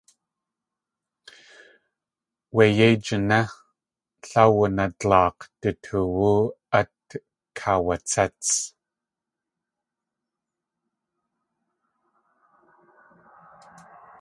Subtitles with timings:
[2.55, 3.39] Wé yéi jiné
[4.29, 6.31] l awunadláak̲ du toowú
[6.79, 7.07] at
[7.57, 8.49] kaawatséts.